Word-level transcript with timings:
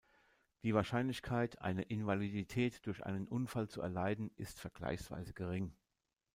Die 0.63 0.73
Wahrscheinlichkeit, 0.73 1.61
eine 1.61 1.83
Invalidität 1.83 2.87
durch 2.87 3.05
einen 3.05 3.27
Unfall 3.27 3.69
zu 3.69 3.81
erleiden, 3.81 4.31
ist 4.35 4.59
vergleichsweise 4.59 5.35
gering. 5.35 5.75